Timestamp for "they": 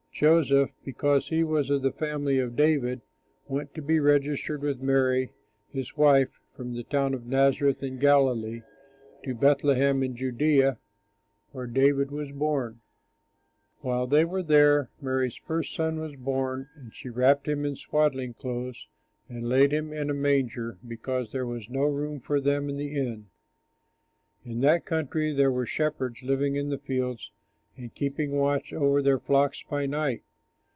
14.05-14.23